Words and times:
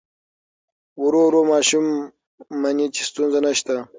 ورو 1.03 1.21
ورو 1.25 1.41
ماشوم 1.51 1.85
مني 2.61 2.87
چې 2.95 3.01
ستونزه 3.09 3.39
نشته. 3.45 3.73